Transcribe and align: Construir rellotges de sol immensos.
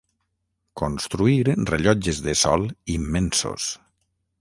Construir 0.81 1.45
rellotges 1.73 2.25
de 2.29 2.35
sol 2.45 2.69
immensos. 2.97 3.73